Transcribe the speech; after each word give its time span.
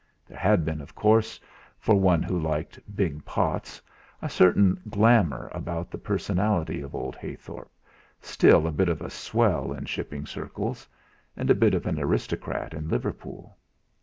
There 0.25 0.39
had 0.39 0.65
been, 0.65 0.81
of 0.81 0.95
course, 0.95 1.39
for 1.77 1.93
one 1.93 2.23
who 2.23 2.39
liked 2.39 2.79
"big 2.95 3.23
pots," 3.23 3.79
a 4.19 4.29
certain 4.29 4.81
glamour 4.89 5.51
about 5.53 5.91
the 5.91 5.99
personality 5.99 6.81
of 6.81 6.95
old 6.95 7.15
Heythorp, 7.15 7.69
still 8.19 8.65
a 8.65 8.71
bit 8.71 8.89
of 8.89 9.03
a 9.03 9.11
swell 9.11 9.71
in 9.73 9.85
shipping 9.85 10.25
circles, 10.25 10.87
and 11.37 11.51
a 11.51 11.53
bit 11.53 11.75
of 11.75 11.85
an 11.85 11.99
aristocrat 11.99 12.73
in 12.73 12.89
Liverpool. 12.89 13.55